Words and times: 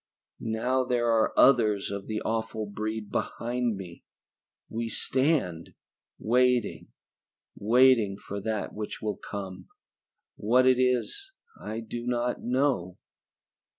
"Now 0.39 0.83
there 0.83 1.11
are 1.11 1.31
others 1.37 1.91
of 1.91 2.07
the 2.07 2.21
awful 2.23 2.65
breed 2.65 3.11
behind 3.11 3.75
me. 3.77 4.03
We 4.67 4.87
stand, 4.89 5.75
waiting, 6.17 6.87
waiting 7.55 8.17
for 8.17 8.41
that 8.41 8.73
which 8.73 9.03
will 9.03 9.17
come. 9.17 9.67
What 10.37 10.65
it 10.65 10.79
is 10.79 11.33
I 11.63 11.81
do 11.81 12.07
not 12.07 12.41
know." 12.41 12.97